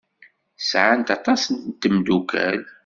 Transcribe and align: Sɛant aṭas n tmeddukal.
Sɛant 0.69 1.09
aṭas 1.15 1.41
n 1.49 1.55
tmeddukal. 1.81 2.61